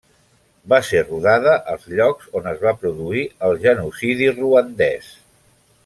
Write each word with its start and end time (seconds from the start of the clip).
Va 0.71 0.77
ser 0.87 1.01
rodada 1.09 1.53
als 1.73 1.85
llocs 1.99 2.31
on 2.41 2.49
es 2.53 2.65
va 2.65 2.73
produir 2.87 3.23
el 3.49 3.63
genocidi 3.67 4.31
ruandès. 4.41 5.15